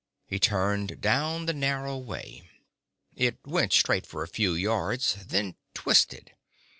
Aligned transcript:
He 0.25 0.39
turned 0.39 0.99
down 0.99 1.45
the 1.45 1.53
narrow 1.53 1.95
way. 1.95 2.49
It 3.15 3.37
went 3.45 3.71
straight 3.71 4.07
for 4.07 4.23
a 4.23 4.27
few 4.27 4.55
yards, 4.55 5.27
then 5.27 5.57
twisted. 5.75 6.31